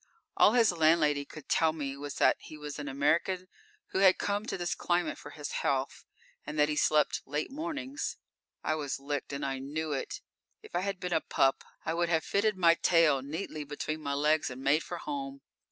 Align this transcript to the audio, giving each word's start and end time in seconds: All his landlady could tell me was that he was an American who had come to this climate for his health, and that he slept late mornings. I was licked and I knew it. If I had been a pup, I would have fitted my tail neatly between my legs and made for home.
All 0.35 0.53
his 0.53 0.71
landlady 0.71 1.25
could 1.25 1.47
tell 1.47 1.73
me 1.73 1.95
was 1.95 2.15
that 2.15 2.35
he 2.39 2.57
was 2.57 2.79
an 2.79 2.87
American 2.87 3.47
who 3.91 3.99
had 3.99 4.17
come 4.17 4.47
to 4.47 4.57
this 4.57 4.73
climate 4.73 5.15
for 5.15 5.29
his 5.29 5.51
health, 5.51 6.05
and 6.43 6.57
that 6.57 6.69
he 6.69 6.75
slept 6.75 7.21
late 7.27 7.51
mornings. 7.51 8.17
I 8.63 8.73
was 8.73 8.99
licked 8.99 9.31
and 9.31 9.45
I 9.45 9.59
knew 9.59 9.93
it. 9.93 10.21
If 10.63 10.75
I 10.75 10.79
had 10.79 10.99
been 10.99 11.13
a 11.13 11.21
pup, 11.21 11.63
I 11.85 11.93
would 11.93 12.09
have 12.09 12.23
fitted 12.23 12.57
my 12.57 12.73
tail 12.73 13.21
neatly 13.21 13.63
between 13.63 14.01
my 14.01 14.13
legs 14.13 14.49
and 14.49 14.63
made 14.63 14.81
for 14.81 14.97
home. 14.97 15.41